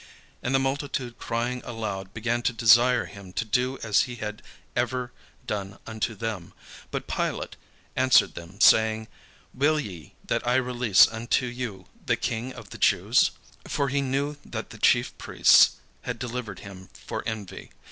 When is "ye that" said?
9.79-10.47